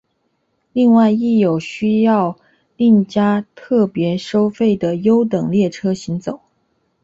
[0.73, 2.39] 另外亦有需要
[2.75, 6.41] 另加特别收费的优等列车行走。